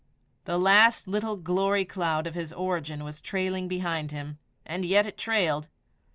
The 0.45 0.57
last 0.57 1.07
little 1.07 1.37
glory 1.37 1.85
cloud 1.85 2.25
of 2.25 2.33
his 2.33 2.51
origin 2.51 3.03
was 3.03 3.21
trailing 3.21 3.67
behind 3.67 4.11
him 4.11 4.39
but 4.65 4.83
yet 4.85 5.05
it 5.05 5.15
trailed. 5.15 5.69